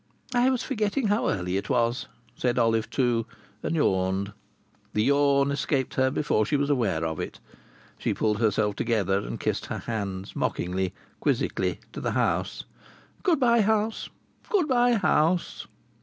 [0.33, 3.27] "I was forgetting how early it was!" said Olive Two,
[3.61, 4.33] and yawned.
[4.93, 7.39] The yawn escaped her before she was aware of it.
[7.99, 12.63] She pulled herself together and kissed her hands mockingly, quizzically, to the house.
[13.21, 14.09] "Good bye, house!
[14.49, 15.67] Good bye, house!"